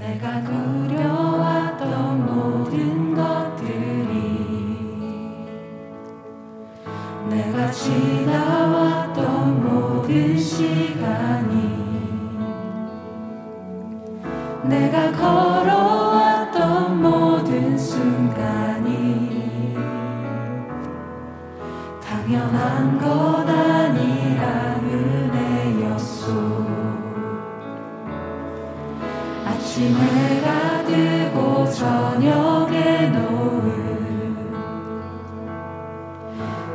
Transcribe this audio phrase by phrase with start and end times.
[0.00, 1.09] 내가 그려왔
[29.88, 33.80] 해가 뜨고 저녁에 노을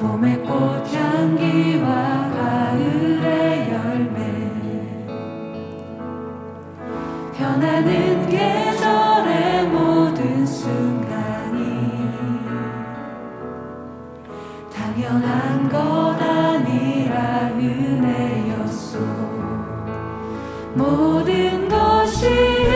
[0.00, 1.86] 봄의 꽃향기와
[2.30, 4.18] 가을의 열매.
[7.36, 11.60] 변하는 계절의 모든 순간이
[14.74, 15.78] 당연한 것
[16.20, 18.98] 아니라 은혜였소.
[20.74, 22.75] 모든 것이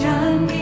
[0.00, 0.61] 让你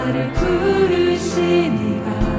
[0.00, 2.29] 나를 부르시니가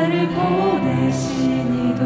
[0.00, 2.02] 나를 보내시니도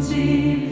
[0.00, 0.69] Wednesday.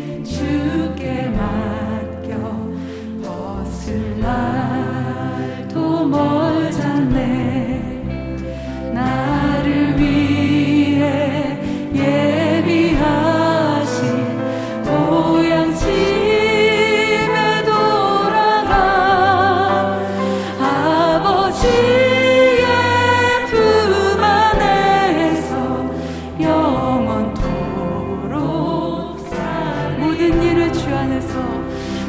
[31.09, 31.41] 안에서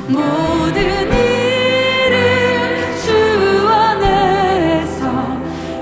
[0.09, 0.77] 모든
[1.09, 2.15] 일을
[3.01, 5.07] 주 안에서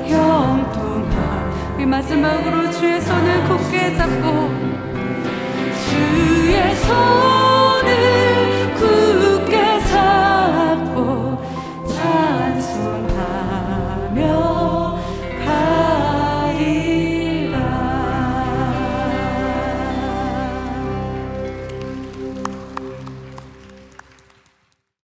[0.08, 4.52] 영통한 이 마지막으로 주의 손을 굳게 잡고
[5.90, 7.37] 주의 손